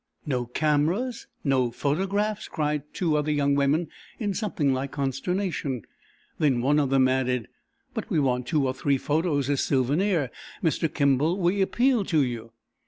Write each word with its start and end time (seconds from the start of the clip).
"No 0.25 0.47
cameras! 0.47 1.27
No 1.43 1.69
photographs?" 1.69 2.47
cried 2.47 2.81
two 2.91 3.15
other 3.15 3.29
young 3.29 3.53
women, 3.53 3.87
in 4.17 4.33
something 4.33 4.73
like 4.73 4.89
consternation. 4.91 5.83
Then 6.39 6.59
one 6.59 6.79
of 6.79 6.89
them 6.89 7.07
added: 7.07 7.49
"But 7.93 8.09
we 8.09 8.19
want 8.19 8.47
two 8.47 8.65
or 8.65 8.73
three 8.73 8.97
photos 8.97 9.47
as 9.47 9.61
souvenirs 9.61 10.31
Mr. 10.63 10.91
Kimball, 10.91 11.37
we 11.39 11.61
appeal 11.61 12.03
to 12.05 12.23
you." 12.23 12.51